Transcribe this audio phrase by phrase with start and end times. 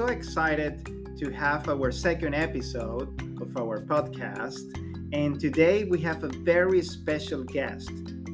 [0.00, 4.74] so excited to have our second episode of our podcast.
[5.12, 7.90] And today we have a very special guest.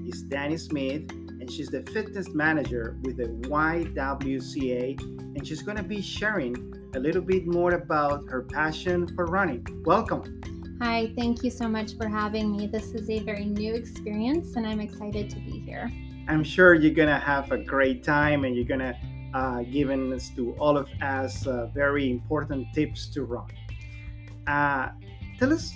[0.06, 5.00] It's Danny Smith, and she's the fitness manager with the YWCA.
[5.00, 6.54] And she's going to be sharing
[6.94, 9.66] a little bit more about her passion for running.
[9.84, 10.40] Welcome.
[10.80, 12.68] Hi, thank you so much for having me.
[12.68, 15.90] This is a very new experience, and I'm excited to be here.
[16.28, 18.96] I'm sure you're going to have a great time and you're going to
[19.36, 23.50] uh, given us to all of us uh, very important tips to run.
[24.46, 24.88] Uh,
[25.38, 25.74] tell us,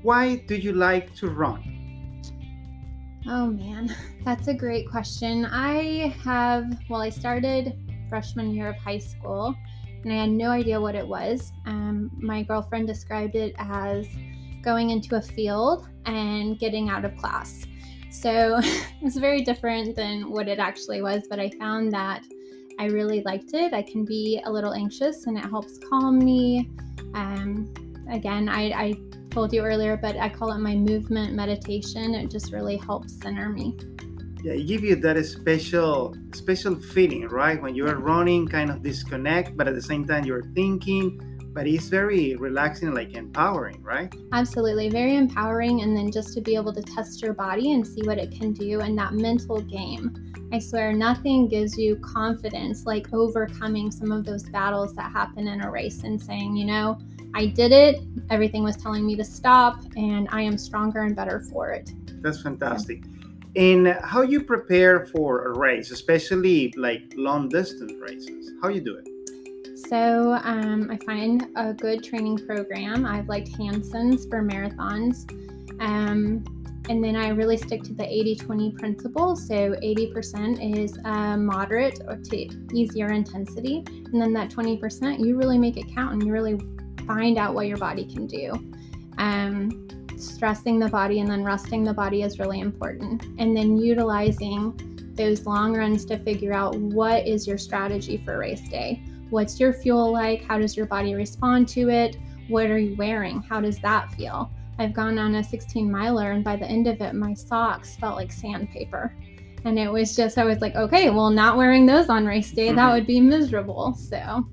[0.00, 1.60] why do you like to run?
[3.26, 5.44] Oh man, that's a great question.
[5.44, 7.76] I have, well, I started
[8.08, 9.54] freshman year of high school
[10.02, 11.52] and I had no idea what it was.
[11.66, 14.06] Um, my girlfriend described it as
[14.62, 17.66] going into a field and getting out of class.
[18.10, 18.60] So
[19.02, 22.22] it's very different than what it actually was, but I found that
[22.78, 23.72] I really liked it.
[23.72, 26.70] I can be a little anxious and it helps calm me.
[27.14, 27.72] Um,
[28.10, 28.94] again, I, I
[29.30, 32.14] told you earlier, but I call it my movement meditation.
[32.14, 33.76] It just really helps center me.
[34.42, 37.60] Yeah, it gives you that special special feeling, right?
[37.60, 41.86] When you're running, kind of disconnect, but at the same time you're thinking, but it's
[41.86, 44.12] very relaxing, like empowering, right?
[44.32, 45.82] Absolutely, very empowering.
[45.82, 48.52] And then just to be able to test your body and see what it can
[48.52, 50.32] do and that mental game.
[50.52, 55.62] I swear, nothing gives you confidence like overcoming some of those battles that happen in
[55.62, 56.98] a race and saying, you know,
[57.34, 58.00] I did it.
[58.30, 61.92] Everything was telling me to stop, and I am stronger and better for it.
[62.22, 63.02] That's fantastic.
[63.56, 68.52] And how you prepare for a race, especially like long distance races?
[68.60, 69.08] How you do it?
[69.94, 73.06] So um, I find a good training program.
[73.06, 75.30] I've liked Hanson's for marathons.
[75.80, 76.44] Um,
[76.88, 79.36] and then I really stick to the 80 20 principle.
[79.36, 82.36] So 80% is uh, moderate or to
[82.74, 83.84] easier intensity.
[83.86, 86.58] And then that 20%, you really make it count and you really
[87.06, 88.52] find out what your body can do.
[89.18, 89.86] Um,
[90.18, 93.22] stressing the body and then resting the body is really important.
[93.38, 98.68] And then utilizing those long runs to figure out what is your strategy for race
[98.68, 99.00] day
[99.34, 100.44] What's your fuel like?
[100.44, 102.18] How does your body respond to it?
[102.46, 103.42] What are you wearing?
[103.42, 104.48] How does that feel?
[104.78, 108.14] I've gone on a 16 miler, and by the end of it, my socks felt
[108.14, 109.12] like sandpaper.
[109.64, 112.68] And it was just, I was like, okay, well, not wearing those on race day,
[112.68, 112.76] mm-hmm.
[112.76, 113.94] that would be miserable.
[113.94, 114.46] So,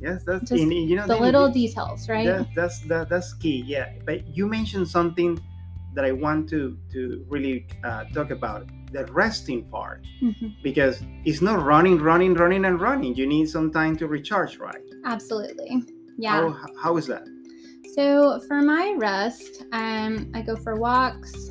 [0.00, 2.26] yes, that's just you know the little details, right?
[2.26, 3.64] That, that's that, that's key.
[3.66, 5.42] Yeah, but you mentioned something
[5.94, 10.48] that I want to to really uh, talk about the resting part mm-hmm.
[10.62, 13.14] because it's not running, running, running, and running.
[13.14, 14.82] You need some time to recharge, right?
[15.04, 15.82] Absolutely.
[16.18, 16.52] Yeah.
[16.52, 17.26] How, how is that?
[17.94, 21.50] So for my rest, um, I go for walks.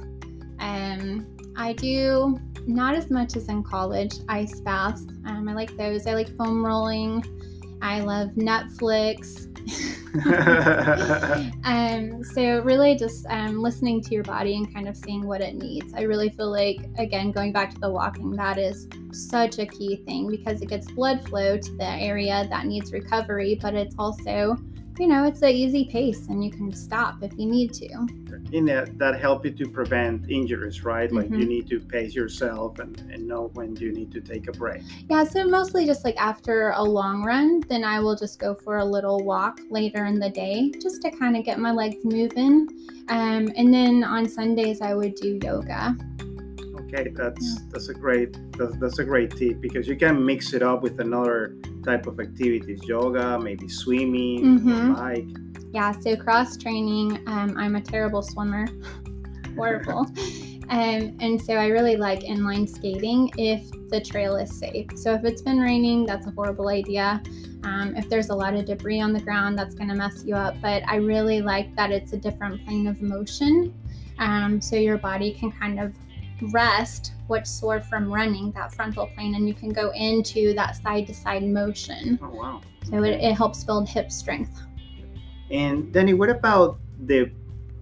[0.59, 5.01] Um, I do not as much as in college ice baths.
[5.25, 6.07] Um, I like those.
[6.07, 7.23] I like foam rolling.
[7.81, 9.47] I love Netflix.
[11.63, 15.55] um, so really just um, listening to your body and kind of seeing what it
[15.55, 15.93] needs.
[15.93, 20.03] I really feel like again going back to the walking that is such a key
[20.05, 24.57] thing because it gets blood flow to the area that needs recovery, but it's also
[24.99, 27.87] you know, it's an easy pace and you can stop if you need to.
[28.51, 31.11] In that, that help you to prevent injuries, right?
[31.11, 31.39] Like mm-hmm.
[31.39, 34.81] you need to pace yourself and, and know when you need to take a break.
[35.09, 38.77] Yeah, so mostly just like after a long run, then I will just go for
[38.77, 42.67] a little walk later in the day just to kind of get my legs moving.
[43.09, 45.95] Um, and then on Sundays, I would do yoga.
[46.93, 47.59] Okay, that's yeah.
[47.69, 50.99] that's a great that's, that's a great tip because you can mix it up with
[50.99, 54.93] another type of activities, yoga, maybe swimming, mm-hmm.
[54.93, 55.63] bike.
[55.73, 57.23] Yeah, so cross training.
[57.27, 58.67] Um, I'm a terrible swimmer,
[59.55, 59.99] horrible,
[60.69, 64.87] um, and so I really like inline skating if the trail is safe.
[64.95, 67.21] So if it's been raining, that's a horrible idea.
[67.63, 70.35] Um, if there's a lot of debris on the ground, that's going to mess you
[70.35, 70.55] up.
[70.61, 73.73] But I really like that it's a different plane of motion.
[74.17, 75.93] Um, so your body can kind of
[76.51, 81.07] rest what's sore from running that frontal plane and you can go into that side
[81.07, 82.19] to side motion.
[82.21, 82.61] Oh, wow.
[82.83, 84.59] So it, it helps build hip strength.
[85.49, 87.31] And Danny, what about the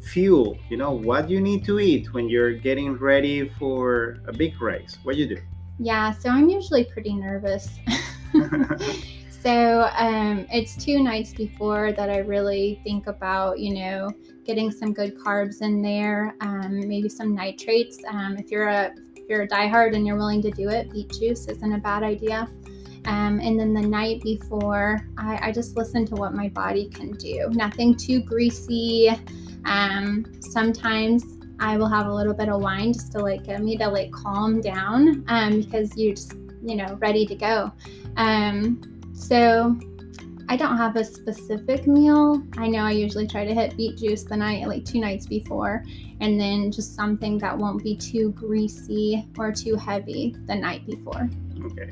[0.02, 0.58] fuel?
[0.70, 4.98] You know, what you need to eat when you're getting ready for a big race?
[5.04, 5.38] What you do?
[5.80, 7.70] Yeah, so I'm usually pretty nervous.
[9.42, 14.10] So um, it's two nights before that I really think about, you know,
[14.44, 18.00] getting some good carbs in there, um, maybe some nitrates.
[18.10, 21.12] Um, if you're a if you're a diehard and you're willing to do it, beet
[21.12, 22.50] juice isn't a bad idea.
[23.06, 27.14] Um, and then the night before, I, I, just listen to what my body can
[27.14, 27.48] do.
[27.52, 29.10] Nothing too greasy.
[29.64, 31.24] Um, sometimes
[31.62, 34.12] I will have a little bit of wine just to like get me to like
[34.12, 37.72] calm down um, because you're just you know ready to go.
[39.20, 39.78] So
[40.48, 42.42] I don't have a specific meal.
[42.58, 45.84] I know I usually try to hit beet juice the night, like two nights before,
[46.22, 51.30] and then just something that won't be too greasy or too heavy the night before.
[51.66, 51.92] Okay.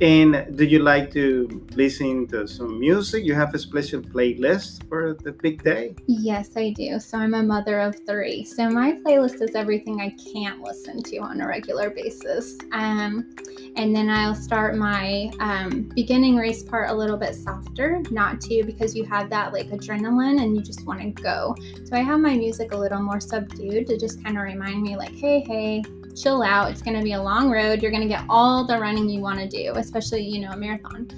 [0.00, 3.24] And do you like to listen to some music?
[3.24, 5.94] You have a special playlist for the big day?
[6.06, 7.00] Yes, I do.
[7.00, 8.44] So I'm a mother of three.
[8.44, 12.58] So my playlist is everything I can't listen to on a regular basis.
[12.72, 13.34] Um,
[13.76, 18.64] and then I'll start my um, beginning race part a little bit softer, not too,
[18.64, 21.54] because you have that like adrenaline and you just want to go.
[21.84, 24.96] So I have my music a little more subdued to just kind of remind me,
[24.96, 25.82] like, hey, hey,
[26.16, 26.70] chill out.
[26.70, 27.82] It's going to be a long road.
[27.82, 30.56] You're going to get all the running you want to do, especially, you know, a
[30.56, 31.08] marathon.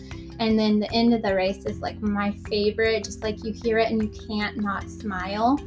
[0.40, 3.78] And then the end of the race is like my favorite, just like you hear
[3.78, 5.58] it and you can't not smile.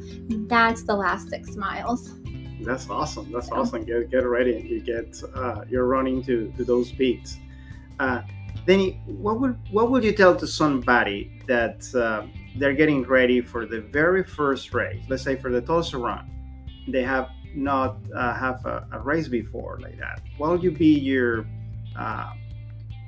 [0.48, 2.14] That's the last six miles.
[2.60, 3.30] That's awesome.
[3.32, 3.54] That's yeah.
[3.54, 3.84] awesome.
[3.84, 7.38] Get, get ready and you get, uh, you're running to, to those beats.
[7.98, 8.22] Uh,
[8.66, 12.26] Denny, what would what would you tell to somebody that uh,
[12.56, 15.02] they're getting ready for the very first race?
[15.08, 16.30] Let's say for the Tulsa Run,
[16.86, 20.98] they have not uh, have a, a, race before like that, what would you be
[20.98, 21.46] your
[21.98, 22.32] uh,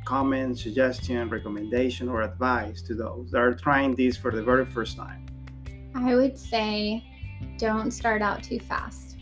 [0.04, 4.96] comment, suggestion, recommendation, or advice to those that are trying this for the very first
[4.96, 5.26] time?
[5.94, 7.04] I would say
[7.58, 9.16] don't start out too fast.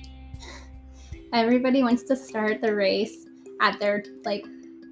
[1.33, 3.27] Everybody wants to start the race
[3.61, 4.45] at their like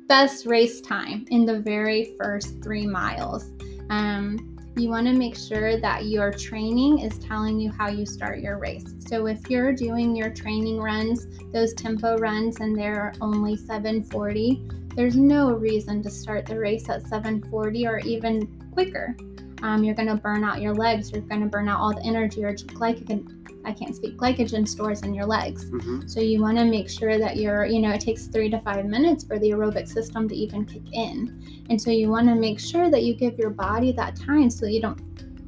[0.08, 3.52] best race time in the very first three miles.
[3.90, 8.40] Um, you want to make sure that your training is telling you how you start
[8.40, 8.94] your race.
[9.00, 15.16] So if you're doing your training runs, those tempo runs, and they're only 740, there's
[15.16, 19.16] no reason to start the race at 740 or even quicker.
[19.62, 21.10] Um, you're going to burn out your legs.
[21.10, 25.02] You're going to burn out all the energy or glycogen I can't speak glycogen stores
[25.02, 25.66] in your legs.
[25.66, 26.06] Mm-hmm.
[26.06, 28.84] So you want to make sure that you're, you know, it takes three to five
[28.86, 31.64] minutes for the aerobic system to even kick in.
[31.68, 34.66] And so you want to make sure that you give your body that time so
[34.66, 35.00] that you don't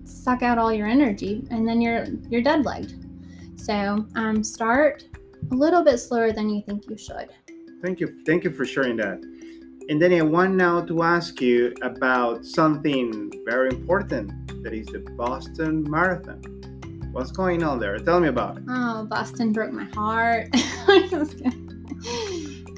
[0.04, 2.94] suck out all your energy and then you're you're dead legged.
[3.56, 5.04] So um, start
[5.50, 7.30] a little bit slower than you think you should.
[7.82, 8.22] Thank you.
[8.26, 9.20] Thank you for sharing that.
[9.88, 15.00] And then I want now to ask you about something very important that is the
[15.00, 16.40] Boston Marathon.
[17.12, 17.98] What's going on there?
[17.98, 18.64] Tell me about it.
[18.70, 20.48] Oh, Boston broke my heart.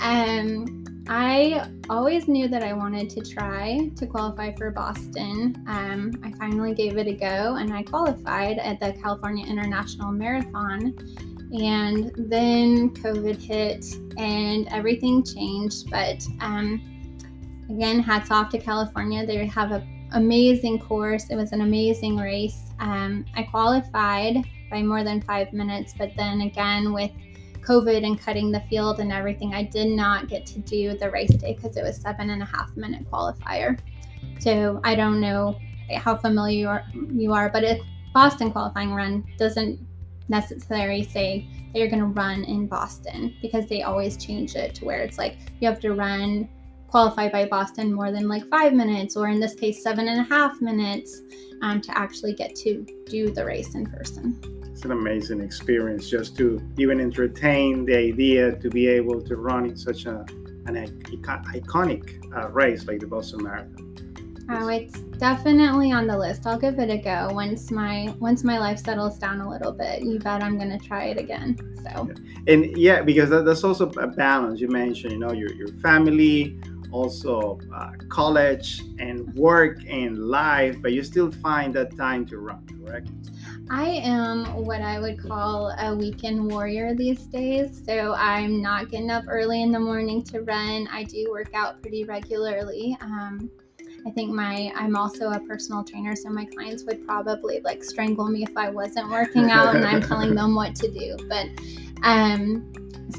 [0.00, 5.64] um, I always knew that I wanted to try to qualify for Boston.
[5.68, 10.96] Um, I finally gave it a go and I qualified at the California International Marathon.
[11.52, 13.86] And then COVID hit
[14.16, 15.88] and everything changed.
[15.90, 16.82] But um,
[17.70, 19.24] again, hats off to California.
[19.24, 22.72] They have an amazing course, it was an amazing race.
[22.80, 24.36] Um, I qualified
[24.70, 27.10] by more than five minutes, but then again, with
[27.62, 31.30] COVID and cutting the field and everything, I did not get to do the race
[31.30, 33.78] day because it was seven and a half minute qualifier.
[34.38, 35.58] So I don't know
[35.96, 37.80] how familiar you are, you are but a
[38.12, 39.78] Boston qualifying run doesn't
[40.28, 44.84] necessarily say that you're going to run in Boston because they always change it to
[44.84, 46.48] where it's like you have to run
[46.94, 50.22] qualify by Boston more than like five minutes, or in this case, seven and a
[50.22, 51.22] half minutes
[51.60, 54.40] um, to actually get to do the race in person.
[54.70, 59.64] It's an amazing experience just to even entertain the idea to be able to run
[59.70, 60.24] in such a,
[60.66, 63.84] an iconic uh, race like the Boston Marathon.
[64.50, 66.46] Oh, it's definitely on the list.
[66.46, 70.02] I'll give it a go once my once my life settles down a little bit.
[70.02, 71.56] You bet I'm gonna try it again.
[71.82, 72.10] So.
[72.46, 74.60] And yeah, because that's also a balance.
[74.60, 76.58] You mentioned, you know, your your family,
[76.94, 82.64] also uh, college and work and life, but you still find that time to run,
[82.68, 83.10] correct?
[83.68, 87.82] I am what I would call a weekend warrior these days.
[87.84, 90.88] So I'm not getting up early in the morning to run.
[90.92, 92.96] I do work out pretty regularly.
[93.00, 93.50] Um,
[94.06, 98.28] I think my I'm also a personal trainer, so my clients would probably like strangle
[98.28, 101.16] me if I wasn't working out and I'm telling them what to do.
[101.28, 101.48] But
[102.02, 102.70] um,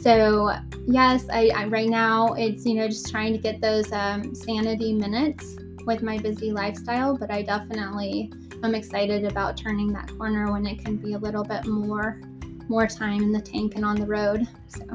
[0.01, 0.53] so
[0.85, 4.93] yes I, I, right now it's you know just trying to get those um, sanity
[4.93, 8.31] minutes with my busy lifestyle but i definitely
[8.63, 12.21] am excited about turning that corner when it can be a little bit more
[12.67, 14.85] more time in the tank and on the road so.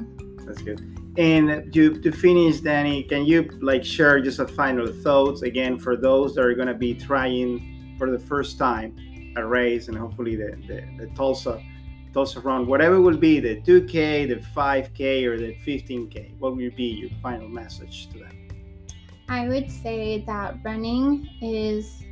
[0.44, 0.80] That's good.
[1.16, 5.96] And to, to finish danny can you like share just a final thoughts again for
[5.96, 8.96] those that are going to be trying for the first time
[9.36, 11.62] a race and hopefully the, the, the tulsa
[12.12, 16.38] those around whatever will be the 2K, the 5K, or the 15K?
[16.38, 18.48] What will be your final message to them?
[19.28, 22.02] I would say that running is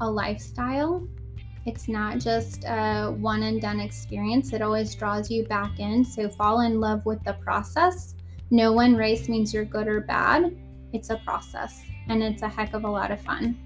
[0.00, 1.06] a lifestyle.
[1.66, 6.04] It's not just a one and done experience, it always draws you back in.
[6.04, 8.14] So fall in love with the process.
[8.50, 10.56] No one race means you're good or bad,
[10.92, 13.56] it's a process, and it's a heck of a lot of fun.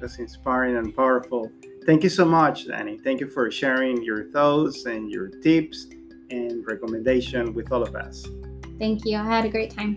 [0.00, 1.50] That's inspiring and powerful.
[1.86, 2.98] Thank you so much, Danny.
[2.98, 5.86] Thank you for sharing your thoughts and your tips
[6.30, 8.26] and recommendation with all of us.
[8.80, 9.16] Thank you.
[9.16, 9.96] I had a great time.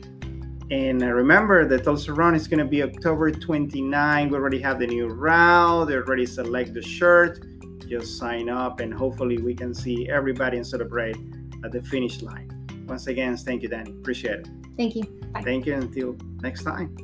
[0.70, 4.30] And uh, remember, the Tulsa Run is going to be October 29.
[4.30, 5.88] We already have the new route.
[5.88, 7.44] They already select the shirt.
[7.88, 11.18] Just sign up, and hopefully, we can see everybody and celebrate
[11.64, 12.52] at the finish line.
[12.88, 13.90] Once again, thank you, Danny.
[13.90, 14.48] Appreciate it.
[14.78, 15.06] Thank you.
[15.34, 15.42] Bye.
[15.42, 15.74] Thank you.
[15.74, 16.96] Until next time.